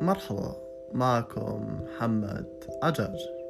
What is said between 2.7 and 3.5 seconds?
عجاج.